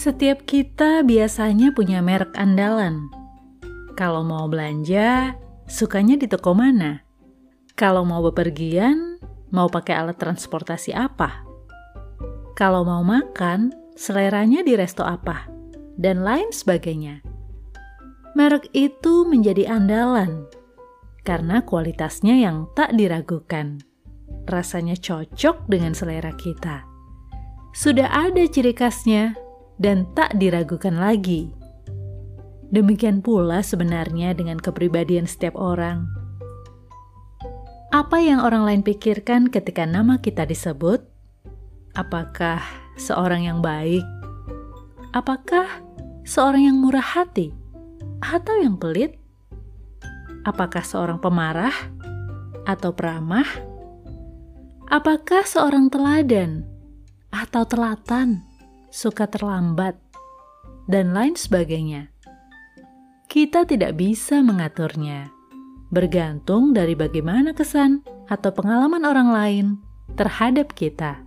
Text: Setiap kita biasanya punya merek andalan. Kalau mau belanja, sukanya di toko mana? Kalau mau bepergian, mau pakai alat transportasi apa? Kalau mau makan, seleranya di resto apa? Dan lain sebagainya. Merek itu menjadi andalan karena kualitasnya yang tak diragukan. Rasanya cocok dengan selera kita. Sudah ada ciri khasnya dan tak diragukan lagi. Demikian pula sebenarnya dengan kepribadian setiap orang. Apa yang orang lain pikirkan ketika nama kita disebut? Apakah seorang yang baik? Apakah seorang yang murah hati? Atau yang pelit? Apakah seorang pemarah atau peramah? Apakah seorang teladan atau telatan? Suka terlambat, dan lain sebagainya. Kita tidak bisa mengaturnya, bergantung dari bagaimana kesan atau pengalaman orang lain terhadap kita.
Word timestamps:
Setiap 0.00 0.48
kita 0.48 1.04
biasanya 1.04 1.76
punya 1.76 2.00
merek 2.00 2.32
andalan. 2.32 3.12
Kalau 4.00 4.24
mau 4.24 4.48
belanja, 4.48 5.36
sukanya 5.68 6.16
di 6.16 6.24
toko 6.24 6.56
mana? 6.56 7.04
Kalau 7.76 8.08
mau 8.08 8.24
bepergian, 8.24 9.20
mau 9.52 9.68
pakai 9.68 10.00
alat 10.00 10.16
transportasi 10.16 10.96
apa? 10.96 11.44
Kalau 12.56 12.80
mau 12.80 13.04
makan, 13.04 13.76
seleranya 13.92 14.64
di 14.64 14.72
resto 14.72 15.04
apa? 15.04 15.44
Dan 16.00 16.24
lain 16.24 16.48
sebagainya. 16.48 17.20
Merek 18.32 18.72
itu 18.72 19.28
menjadi 19.28 19.68
andalan 19.68 20.48
karena 21.28 21.60
kualitasnya 21.60 22.40
yang 22.40 22.72
tak 22.72 22.96
diragukan. 22.96 23.84
Rasanya 24.48 24.96
cocok 24.96 25.68
dengan 25.68 25.92
selera 25.92 26.32
kita. 26.40 26.88
Sudah 27.76 28.08
ada 28.08 28.48
ciri 28.48 28.72
khasnya 28.72 29.49
dan 29.80 30.04
tak 30.12 30.36
diragukan 30.36 31.00
lagi. 31.00 31.48
Demikian 32.70 33.24
pula 33.24 33.64
sebenarnya 33.64 34.36
dengan 34.36 34.60
kepribadian 34.60 35.26
setiap 35.26 35.58
orang. 35.58 36.06
Apa 37.90 38.22
yang 38.22 38.46
orang 38.46 38.62
lain 38.62 38.82
pikirkan 38.86 39.50
ketika 39.50 39.82
nama 39.82 40.22
kita 40.22 40.46
disebut? 40.46 41.02
Apakah 41.98 42.62
seorang 42.94 43.50
yang 43.50 43.58
baik? 43.58 44.06
Apakah 45.10 45.66
seorang 46.22 46.70
yang 46.70 46.78
murah 46.78 47.02
hati? 47.02 47.50
Atau 48.22 48.62
yang 48.62 48.78
pelit? 48.78 49.18
Apakah 50.46 50.86
seorang 50.86 51.18
pemarah 51.18 51.74
atau 52.62 52.94
peramah? 52.94 53.48
Apakah 54.86 55.42
seorang 55.42 55.90
teladan 55.90 56.62
atau 57.34 57.66
telatan? 57.66 58.49
Suka 58.90 59.30
terlambat, 59.30 59.96
dan 60.90 61.14
lain 61.14 61.38
sebagainya. 61.38 62.10
Kita 63.30 63.62
tidak 63.62 63.94
bisa 63.94 64.42
mengaturnya, 64.42 65.30
bergantung 65.94 66.74
dari 66.74 66.98
bagaimana 66.98 67.54
kesan 67.54 68.02
atau 68.26 68.50
pengalaman 68.50 69.06
orang 69.06 69.28
lain 69.30 69.66
terhadap 70.18 70.74
kita. 70.74 71.22